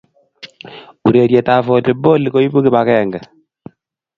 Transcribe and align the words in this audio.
ureriet 1.07 1.47
ap 1.55 1.63
valiboli 1.69 2.27
koipu 2.33 2.57
kipakenge 2.65 3.19